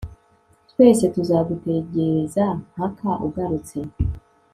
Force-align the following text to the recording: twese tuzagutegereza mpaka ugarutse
twese 0.69 1.05
tuzagutegereza 1.15 2.43
mpaka 2.69 3.09
ugarutse 3.25 3.77